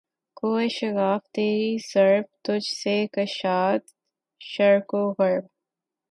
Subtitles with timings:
[0.37, 3.79] کوہ شگاف تیری ضرب تجھ سے کشاد
[4.41, 5.45] شرق و غرب